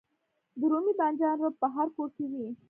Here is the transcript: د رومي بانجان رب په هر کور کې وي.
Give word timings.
د 0.59 0.61
رومي 0.71 0.93
بانجان 0.99 1.35
رب 1.43 1.55
په 1.61 1.67
هر 1.75 1.87
کور 1.95 2.09
کې 2.15 2.25
وي. 2.31 2.47